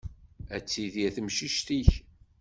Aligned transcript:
Ad 0.55 0.63
tidir 0.65 1.11
temcict-ik. 1.15 1.91